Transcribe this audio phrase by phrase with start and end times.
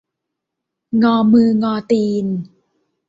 [1.03, 2.25] งอมืองอตีน